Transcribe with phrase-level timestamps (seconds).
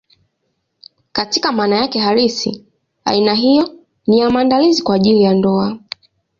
[1.11, 2.65] Katika maana yake halisi,
[3.05, 3.69] aina hiyo
[4.07, 5.77] ni ya maandalizi kwa ajili ya ndoa.